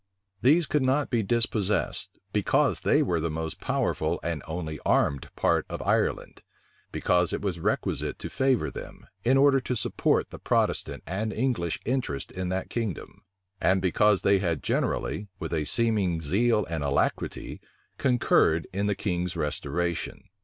[0.41, 5.63] These could not be dispossessed, because they were the most powerful and only armed part
[5.69, 6.41] of Ireland;
[6.91, 11.79] because it was requisite to favor them, in order to support the Protestant and English
[11.85, 13.21] interest in that kingdom;
[13.61, 17.61] and because they had generally, with a seeming zeal and alacrity,
[17.99, 20.23] concurred in the king's restoration.